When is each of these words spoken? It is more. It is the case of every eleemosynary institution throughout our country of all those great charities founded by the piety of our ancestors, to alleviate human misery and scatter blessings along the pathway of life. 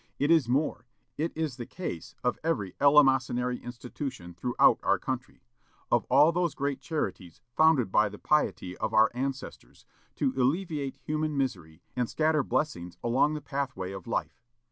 It 0.17 0.31
is 0.31 0.49
more. 0.49 0.87
It 1.15 1.31
is 1.35 1.57
the 1.57 1.67
case 1.67 2.15
of 2.23 2.39
every 2.43 2.71
eleemosynary 2.81 3.61
institution 3.61 4.33
throughout 4.33 4.79
our 4.81 4.97
country 4.97 5.43
of 5.91 6.05
all 6.09 6.31
those 6.31 6.55
great 6.55 6.81
charities 6.81 7.39
founded 7.55 7.91
by 7.91 8.09
the 8.09 8.17
piety 8.17 8.75
of 8.75 8.95
our 8.95 9.11
ancestors, 9.13 9.85
to 10.15 10.33
alleviate 10.35 10.97
human 11.03 11.37
misery 11.37 11.83
and 11.95 12.09
scatter 12.09 12.41
blessings 12.41 12.97
along 13.03 13.35
the 13.35 13.41
pathway 13.41 13.91
of 13.91 14.07
life. 14.07 14.41